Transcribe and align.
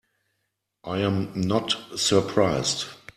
I 0.83 0.97
am 1.01 1.31
not 1.39 1.75
surprised. 1.95 2.85